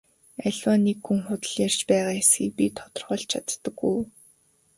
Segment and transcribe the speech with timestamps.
[0.45, 3.99] Аливаа нэг хүн худал ярьж байгаа эсэхийг би тодорхойлж чаддаг уу?